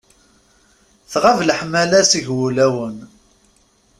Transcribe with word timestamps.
Tɣab 1.11 1.39
leḥmala 1.49 2.01
seg 2.11 2.25
wulawen. 2.37 2.97